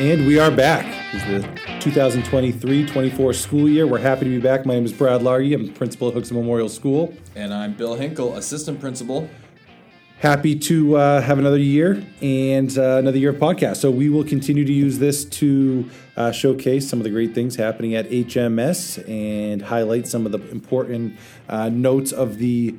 [0.00, 0.86] And we are back.
[1.12, 1.46] It's the
[1.86, 3.86] 2023-24 school year.
[3.86, 4.64] We're happy to be back.
[4.64, 5.54] My name is Brad Largy.
[5.54, 7.12] I'm principal at Hooksett Memorial School.
[7.36, 9.28] And I'm Bill Hinkle, assistant principal.
[10.18, 13.76] Happy to uh, have another year and uh, another year of podcast.
[13.76, 17.56] So we will continue to use this to uh, showcase some of the great things
[17.56, 21.18] happening at HMS and highlight some of the important
[21.50, 22.74] uh, notes of the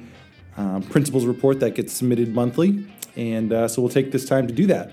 [0.57, 2.83] um, principals report that gets submitted monthly.
[3.15, 4.92] And uh, so we'll take this time to do that.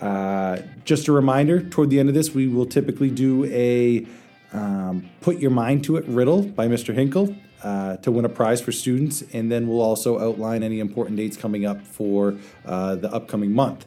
[0.00, 4.06] Uh, just a reminder toward the end of this, we will typically do a
[4.52, 6.94] um, put your mind to it riddle by Mr.
[6.94, 11.16] Hinkle uh, to win a prize for students, and then we'll also outline any important
[11.16, 13.86] dates coming up for uh, the upcoming month.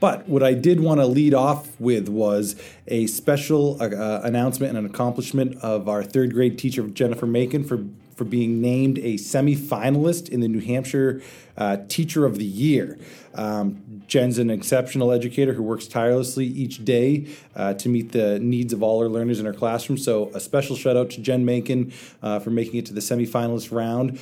[0.00, 2.56] But what I did want to lead off with was
[2.88, 7.84] a special uh, announcement and an accomplishment of our third grade teacher, Jennifer Macon, for,
[8.14, 11.22] for being named a semifinalist in the New Hampshire
[11.56, 12.98] uh, Teacher of the Year.
[13.34, 18.72] Um, Jen's an exceptional educator who works tirelessly each day uh, to meet the needs
[18.72, 19.96] of all our learners in our classroom.
[19.96, 23.72] So, a special shout out to Jen Macon uh, for making it to the semifinalist
[23.72, 24.20] round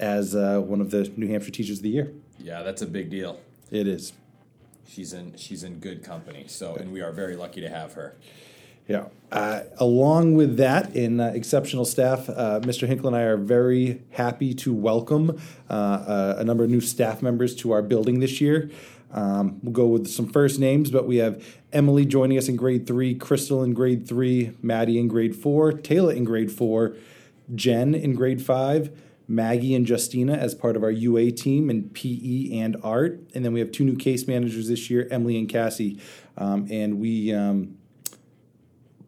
[0.00, 2.12] as uh, one of the New Hampshire Teachers of the Year.
[2.38, 3.40] Yeah, that's a big deal.
[3.70, 4.12] It is.
[4.86, 6.44] She's in she's in good company.
[6.48, 8.16] So, and we are very lucky to have her.
[8.88, 9.06] Yeah.
[9.30, 12.86] Uh, along with that, in uh, exceptional staff, uh, Mr.
[12.86, 17.22] Hinkle and I are very happy to welcome uh, uh, a number of new staff
[17.22, 18.70] members to our building this year.
[19.10, 22.86] Um, we'll go with some first names, but we have Emily joining us in grade
[22.86, 26.96] three, Crystal in grade three, Maddie in grade four, Taylor in grade four,
[27.54, 28.90] Jen in grade five,
[29.28, 33.20] Maggie and Justina as part of our UA team in PE and art.
[33.34, 35.98] And then we have two new case managers this year, Emily and Cassie.
[36.36, 37.76] Um, and we um,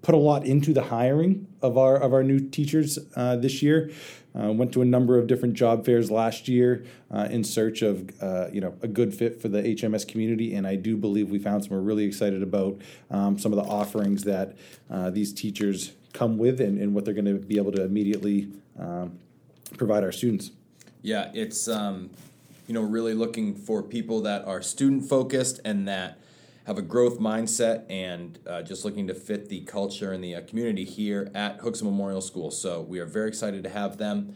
[0.04, 3.90] put a lot into the hiring of our of our new teachers uh, this year.
[4.36, 8.10] Uh, went to a number of different job fairs last year uh, in search of
[8.20, 11.38] uh, you know a good fit for the HMS community, and I do believe we
[11.38, 11.72] found some.
[11.72, 12.80] We're really excited about
[13.10, 14.56] um, some of the offerings that
[14.90, 18.48] uh, these teachers come with, and, and what they're going to be able to immediately
[18.78, 19.18] um,
[19.78, 20.50] provide our students.
[21.00, 22.10] Yeah, it's um,
[22.66, 26.18] you know really looking for people that are student focused and that
[26.64, 30.40] have a growth mindset and uh, just looking to fit the culture and the uh,
[30.42, 32.50] community here at Hooksett Memorial School.
[32.50, 34.34] So we are very excited to have them,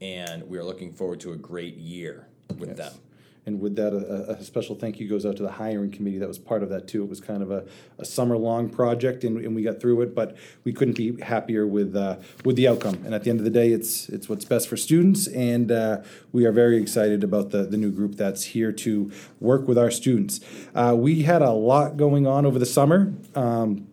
[0.00, 2.78] and we are looking forward to a great year with yes.
[2.78, 3.00] them.
[3.46, 6.28] And with that, a, a, special thank you goes out to the hiring committee that
[6.28, 7.02] was part of that too.
[7.02, 7.64] It was kind of a,
[7.98, 10.14] a summer long project, and, and, we got through it.
[10.14, 13.02] But we couldn't be happier with uh, with the outcome.
[13.04, 16.02] And at the end of the day, it's it's what's best for students, and uh,
[16.32, 19.10] we are very excited about the the new group that's here to
[19.40, 20.40] work with our students.
[20.74, 23.14] Uh, we had a lot going on over the summer.
[23.34, 23.86] Um,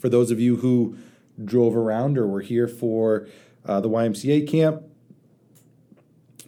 [0.00, 0.96] for those of you who
[1.44, 3.26] drove around or were here for
[3.66, 4.82] uh, the YMCA camp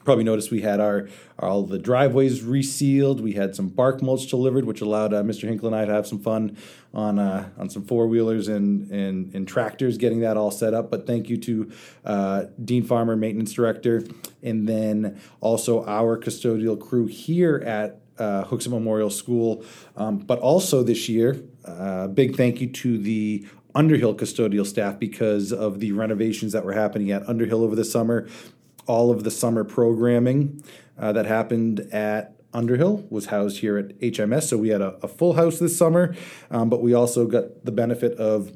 [0.06, 1.08] probably noticed we had our
[1.38, 3.20] all the driveways resealed.
[3.20, 5.46] We had some bark mulch delivered, which allowed uh, Mr.
[5.48, 6.56] Hinkle and I to have some fun
[6.94, 10.90] on uh, on some four wheelers and, and and tractors, getting that all set up.
[10.90, 11.72] But thank you to
[12.04, 14.04] uh, Dean Farmer, maintenance director,
[14.42, 19.64] and then also our custodial crew here at uh, Hooksett Memorial School.
[19.96, 25.52] Um, but also this year, uh, big thank you to the Underhill custodial staff because
[25.52, 28.26] of the renovations that were happening at Underhill over the summer
[28.86, 30.62] all of the summer programming
[30.98, 34.44] uh, that happened at Underhill was housed here at HMS.
[34.44, 36.14] So we had a, a full house this summer,
[36.50, 38.52] um, but we also got the benefit of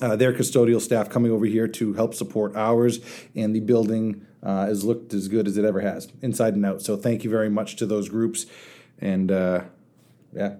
[0.00, 3.00] uh, their custodial staff coming over here to help support ours,
[3.34, 6.82] and the building uh, has looked as good as it ever has, inside and out.
[6.82, 8.46] So thank you very much to those groups,
[9.00, 9.62] and uh,
[10.32, 10.56] yeah.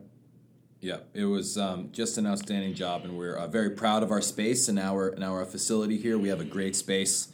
[0.80, 4.20] Yeah, it was um, just an outstanding job, and we're uh, very proud of our
[4.20, 6.16] space and our and our facility here.
[6.16, 7.28] We have a great space.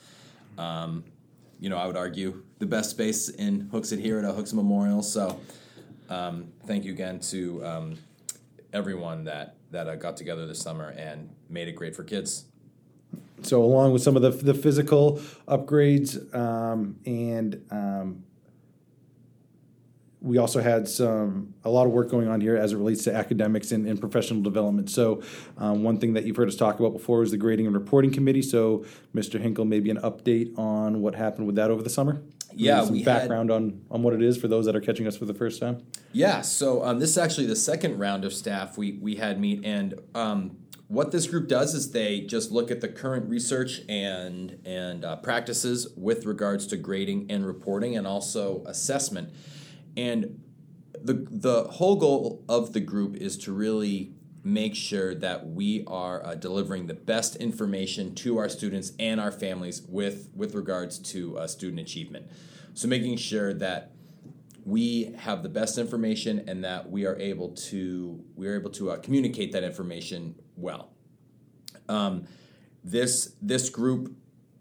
[0.57, 1.05] Um,
[1.61, 5.03] you know, I would argue the best space in Hooksett here at a Hooksett Memorial.
[5.03, 5.41] So,
[6.09, 7.99] um, thank you again to um,
[8.73, 12.45] everyone that that uh, got together this summer and made it great for kids.
[13.43, 18.25] So, along with some of the the physical upgrades um, and um,
[20.25, 23.15] we also had some a lot of work going on here as it relates to
[23.15, 24.89] academics and, and professional development.
[24.91, 25.23] So,
[25.59, 28.11] um, one thing that you've heard us talk about before is the grading and reporting
[28.11, 28.41] committee.
[28.41, 29.39] So, Mr.
[29.39, 32.23] Hinkle, maybe an update on what happened with that over the summer.
[32.57, 35.17] Yeah, some background had, on on what it is for those that are catching us
[35.17, 35.85] for the first time.
[36.13, 39.63] Yeah, so um, this is actually the second round of staff we we had meet,
[39.65, 40.57] and um,
[40.89, 45.17] what this group does is they just look at the current research and and uh,
[45.17, 49.31] practices with regards to grading and reporting, and also assessment
[49.97, 50.41] and
[51.03, 56.25] the the whole goal of the group is to really make sure that we are
[56.25, 61.39] uh, delivering the best information to our students and our families with with regards to
[61.39, 62.27] uh, student achievement.
[62.75, 63.93] So making sure that
[64.65, 68.91] we have the best information and that we are able to we are able to
[68.91, 70.91] uh, communicate that information well.
[71.89, 72.27] Um,
[72.83, 74.15] this this group,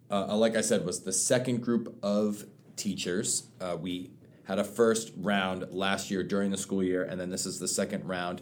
[0.10, 2.46] uh, like I said, was the second group of
[2.76, 3.48] teachers.
[3.60, 4.12] Uh, we
[4.46, 7.68] had a first round last year during the school year, and then this is the
[7.68, 8.42] second round.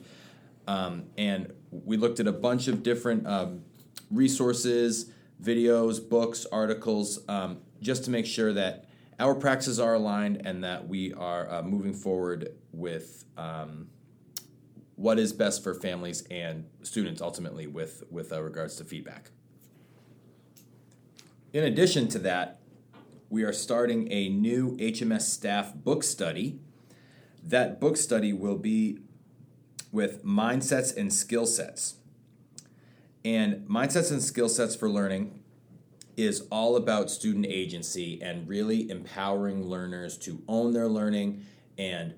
[0.67, 3.61] Um, and we looked at a bunch of different um,
[4.09, 5.11] resources,
[5.41, 8.85] videos, books, articles, um, just to make sure that
[9.19, 13.87] our practices are aligned and that we are uh, moving forward with um,
[14.95, 19.31] what is best for families and students ultimately with, with uh, regards to feedback.
[21.53, 22.60] In addition to that,
[23.31, 26.59] we are starting a new HMS staff book study.
[27.41, 28.99] That book study will be
[29.89, 31.95] with mindsets and skill sets.
[33.23, 35.39] And mindsets and skill sets for learning
[36.17, 41.45] is all about student agency and really empowering learners to own their learning
[41.77, 42.13] and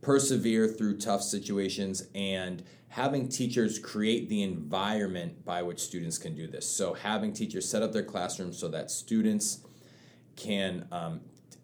[0.00, 6.48] persevere through tough situations and having teachers create the environment by which students can do
[6.48, 6.68] this.
[6.68, 9.60] So, having teachers set up their classrooms so that students
[10.38, 11.20] can um,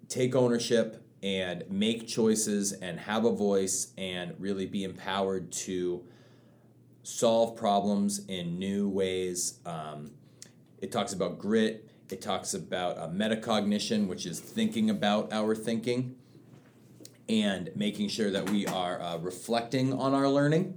[0.08, 6.04] take ownership and make choices and have a voice and really be empowered to
[7.02, 9.58] solve problems in new ways.
[9.64, 10.10] Um,
[10.82, 11.88] it talks about grit.
[12.10, 16.16] It talks about uh, metacognition, which is thinking about our thinking
[17.28, 20.76] and making sure that we are uh, reflecting on our learning.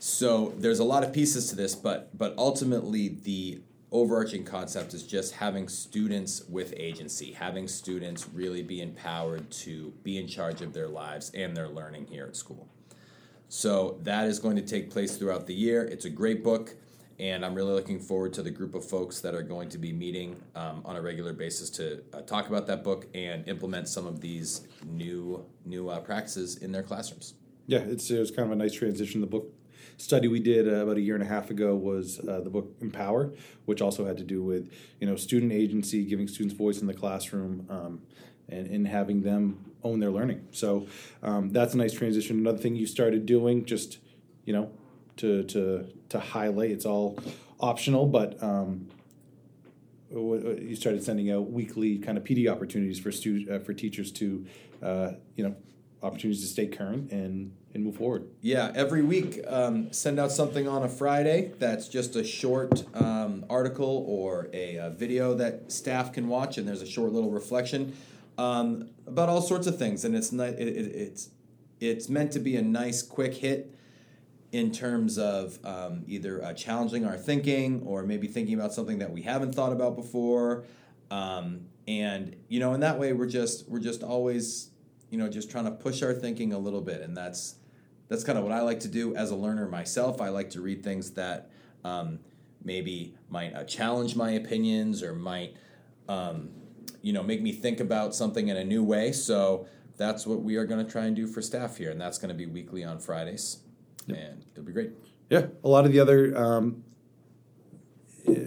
[0.00, 3.60] So there's a lot of pieces to this, but but ultimately the
[3.92, 10.18] overarching concept is just having students with agency, having students really be empowered to be
[10.18, 12.68] in charge of their lives and their learning here at school.
[13.48, 15.84] So that is going to take place throughout the year.
[15.84, 16.76] It's a great book
[17.20, 19.92] and I'm really looking forward to the group of folks that are going to be
[19.92, 24.06] meeting um, on a regular basis to uh, talk about that book and implement some
[24.06, 27.34] of these new new uh, practices in their classrooms.
[27.66, 29.20] Yeah, it's it was kind of a nice transition.
[29.20, 29.52] The book
[29.96, 32.74] study we did uh, about a year and a half ago was uh, the book
[32.80, 33.32] Empower,
[33.66, 36.94] which also had to do with you know student agency, giving students voice in the
[36.94, 37.66] classroom.
[37.68, 38.02] Um,
[38.50, 40.46] and, and having them own their learning.
[40.50, 40.86] So
[41.22, 42.38] um, that's a nice transition.
[42.38, 43.98] Another thing you started doing, just
[44.44, 44.72] you know,
[45.18, 46.70] to to to highlight.
[46.70, 47.18] It's all
[47.60, 48.88] optional, but um,
[50.10, 54.44] you started sending out weekly kind of PD opportunities for stu- uh, for teachers to
[54.82, 55.56] uh, you know
[56.02, 58.26] opportunities to stay current and and move forward.
[58.40, 63.44] Yeah, every week um, send out something on a Friday that's just a short um,
[63.48, 67.94] article or a, a, video that staff can watch, and there's a short little reflection
[68.38, 71.28] um, about all sorts of things, and it's not it, it, it's
[71.78, 73.74] it's meant to be a nice quick hit
[74.52, 79.10] in terms of um, either uh, challenging our thinking or maybe thinking about something that
[79.10, 80.64] we haven't thought about before
[81.10, 84.70] um, and you know in that way we're just we're just always
[85.10, 87.02] you know just trying to push our thinking a little bit.
[87.02, 87.56] And that's
[88.08, 90.20] that's kind of what i like to do as a learner myself.
[90.20, 91.50] I like to read things that
[91.84, 92.18] um,
[92.64, 95.56] maybe might uh, challenge my opinions or might
[96.08, 96.50] um,
[97.02, 99.12] you know make me think about something in a new way.
[99.12, 99.66] So
[99.96, 101.90] that's what we are going to try and do for staff here.
[101.90, 103.58] And that's going to be weekly on fridays.
[104.08, 104.92] And it'll be great.
[105.28, 106.82] Yeah, a lot of the other um,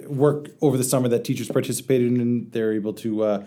[0.07, 3.45] work over the summer that teachers participated in, they're able to, uh,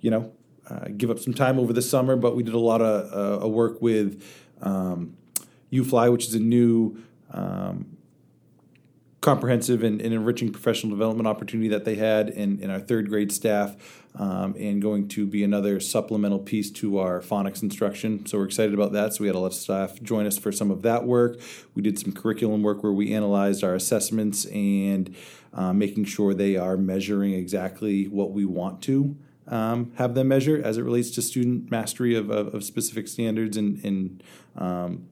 [0.00, 0.32] you know,
[0.68, 2.16] uh, give up some time over the summer.
[2.16, 4.22] But we did a lot of uh, work with
[4.60, 5.16] um,
[5.72, 7.02] UFLI, which is a new
[7.32, 7.96] um,
[9.20, 13.30] comprehensive and, and, enriching professional development opportunity that they had in, in our third grade
[13.30, 13.76] staff
[14.18, 18.24] um, and going to be another supplemental piece to our phonics instruction.
[18.26, 19.14] So we're excited about that.
[19.14, 21.38] So we had a lot of staff join us for some of that work.
[21.74, 25.14] We did some curriculum work where we analyzed our assessments and
[25.52, 29.16] uh, making sure they are measuring exactly what we want to.
[29.48, 33.56] Um, have them measure as it relates to student mastery of, of, of specific standards
[33.56, 34.22] and, and
[34.56, 35.08] um,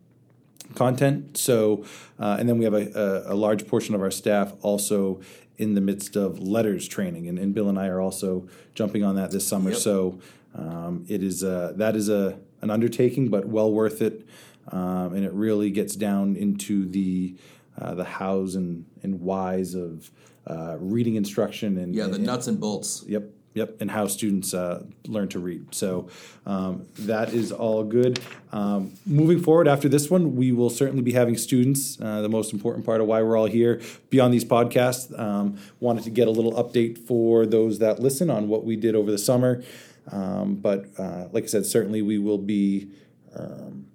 [0.74, 1.36] content.
[1.36, 1.84] So,
[2.20, 5.20] uh, and then we have a, a, a, large portion of our staff also
[5.56, 9.16] in the midst of LETRS training, and, and Bill and I are also jumping on
[9.16, 9.70] that this summer.
[9.70, 9.78] Yep.
[9.80, 10.20] So,
[10.54, 14.26] um, it is a, that is a an undertaking, but well worth it,
[14.68, 17.36] um, and it really gets down into the
[17.80, 20.10] uh, the hows and and whys of
[20.46, 23.04] uh, reading instruction and yeah, the and, nuts and bolts.
[23.06, 23.24] Yep,
[23.58, 25.74] Yep, and how students uh, learn to read.
[25.74, 26.08] So
[26.46, 28.20] um, that is all good.
[28.52, 32.00] Um, moving forward after this one, we will certainly be having students.
[32.00, 35.06] Uh, the most important part of why we're all here, be on these podcasts.
[35.18, 38.94] Um, wanted to get a little update for those that listen on what we did
[38.94, 39.64] over the summer.
[40.12, 42.92] Um, but uh, like I said, certainly we will be
[43.34, 43.88] um,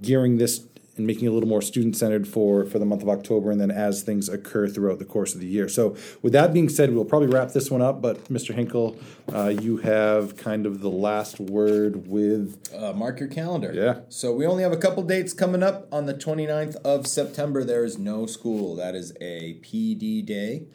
[0.00, 0.58] gearing this
[0.98, 3.60] and making it a little more student centered for for the month of October, and
[3.60, 5.68] then as things occur throughout the course of the year.
[5.68, 8.02] So, with that being said, we'll probably wrap this one up.
[8.02, 8.54] But Mr.
[8.54, 8.98] Hinkle,
[9.32, 12.58] uh, you have kind of the last word with.
[12.74, 13.72] Uh, mark your calendar.
[13.72, 14.00] Yeah.
[14.08, 15.86] So we only have a couple dates coming up.
[15.92, 18.76] On the 29th of September, there is no school.
[18.76, 20.66] That is a PD day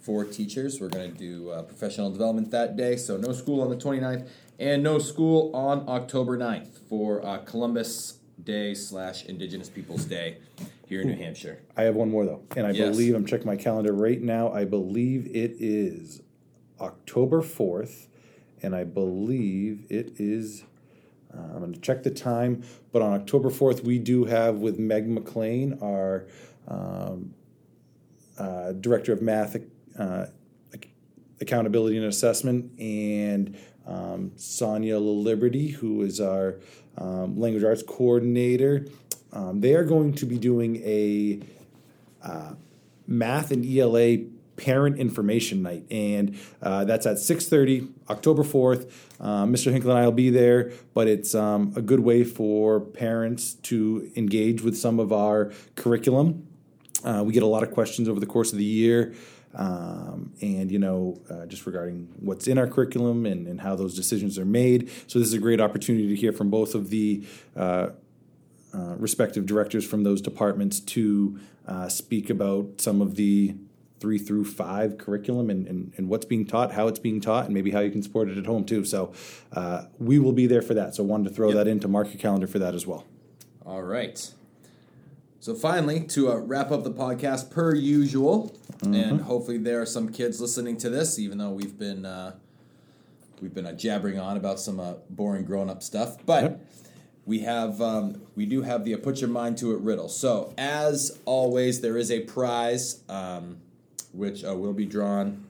[0.00, 0.80] for teachers.
[0.80, 2.96] We're going to do uh, professional development that day.
[2.96, 4.28] So no school on the 29th
[4.58, 10.38] and no school on October 9th for uh, Columbus Day slash Indigenous Peoples Day
[10.86, 11.62] here in New Hampshire.
[11.76, 12.90] I have one more though, and I Yes.
[12.90, 14.50] believe I'm checking my calendar right now.
[14.52, 16.20] I believe it is
[16.80, 18.08] October fourth,
[18.62, 20.64] and I believe it is.
[21.34, 22.62] Uh, I'm going to check the time,
[22.92, 26.26] but on October fourth, we do have with Meg McLean, our
[26.68, 27.34] um,
[28.38, 29.56] uh, director of math
[29.98, 30.26] uh,
[31.40, 36.56] accountability and assessment, and um, Sonia Liberty, who is our
[36.98, 38.86] um, language arts coordinator.
[39.32, 41.40] Um, they are going to be doing a
[42.22, 42.54] uh,
[43.06, 44.18] math and ELA
[44.56, 49.14] parent information night, and uh, that's at six thirty, October fourth.
[49.20, 49.70] Uh, Mr.
[49.70, 54.10] Hinkle and I will be there, but it's um, a good way for parents to
[54.16, 56.46] engage with some of our curriculum.
[57.04, 59.14] Uh, we get a lot of questions over the course of the year,
[59.56, 63.94] um, and you know, uh, just regarding what's in our curriculum and, and how those
[63.94, 64.90] decisions are made.
[65.06, 67.24] So this is a great opportunity to hear from both of the
[67.56, 67.88] uh,
[68.74, 73.54] uh, respective directors from those departments to uh, speak about some of the
[73.98, 77.54] three through five curriculum and, and, and what's being taught, how it's being taught, and
[77.54, 78.84] maybe how you can support it at home too.
[78.84, 79.14] So
[79.52, 80.94] uh, we will be there for that.
[80.94, 83.06] So wanted to throw that in to mark your calendar for that as well.
[83.64, 84.30] All right.
[85.46, 90.08] So finally, to uh, wrap up the podcast per usual, and hopefully there are some
[90.08, 92.34] kids listening to this, even though we've been uh,
[93.40, 96.42] we've been uh, jabbering on about some uh, boring grown up stuff, but.
[96.42, 96.66] Yep.
[97.26, 100.08] We have, um, we do have the uh, put your mind to it riddle.
[100.08, 103.56] So as always, there is a prize, um,
[104.12, 105.44] which uh, will be drawn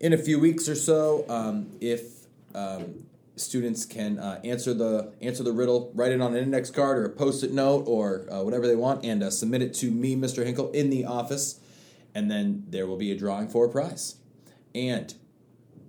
[0.00, 1.24] in a few weeks or so.
[1.28, 2.26] Um, if
[2.56, 6.98] um, students can uh, answer the answer the riddle, write it on an index card
[6.98, 10.16] or a post-it note or uh, whatever they want, and uh, submit it to me,
[10.16, 10.44] Mr.
[10.44, 11.60] Hinkle, in the office,
[12.14, 14.16] and then there will be a drawing for a prize.
[14.74, 15.14] And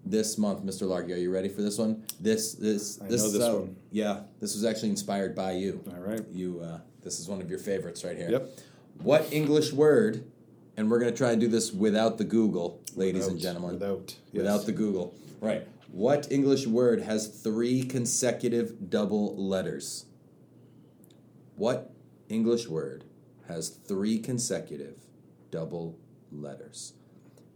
[0.06, 0.88] this month, Mr.
[0.88, 2.04] Largy, are you ready for this one?
[2.20, 3.76] This this I this know this one.
[3.92, 5.84] Yeah, this was actually inspired by you.
[5.88, 6.22] All right.
[6.32, 8.30] You uh, this is one of your favorites right here.
[8.30, 8.50] Yep.
[9.02, 10.26] What English word?
[10.76, 13.74] And we're gonna try and do this without the Google, ladies and gentlemen.
[13.74, 15.14] without, without the Google.
[15.40, 15.68] Right.
[15.92, 20.06] What English word has three consecutive double letters?
[21.56, 21.92] What
[22.30, 23.04] English word
[23.48, 24.96] has three consecutive
[25.52, 26.00] double
[26.32, 26.94] letters?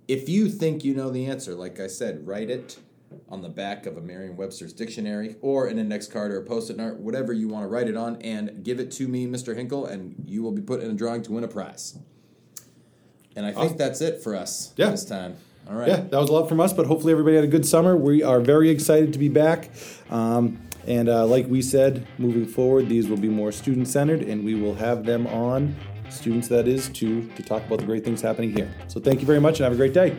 [0.07, 2.77] If you think you know the answer, like I said, write it
[3.29, 6.97] on the back of a Merriam-Webster's dictionary or an index card or a post-it note,
[6.97, 9.55] whatever you want to write it on, and give it to me, Mr.
[9.55, 11.97] Hinkle, and you will be put in a drawing to win a prize.
[13.35, 13.77] And I think Awesome.
[13.77, 14.91] that's it for us Yeah.
[14.91, 15.35] this time.
[15.69, 15.89] All right.
[15.89, 17.97] Yeah, that was a lot from us, but hopefully everybody had a good summer.
[17.97, 19.69] We are very excited to be back.
[20.09, 24.45] Um, and uh, like we said, moving forward, these will be more student centered, and
[24.45, 25.75] we will have them on
[26.09, 28.71] students that is to to talk about the great things happening here.
[28.87, 30.17] So thank you very much, and have a great day.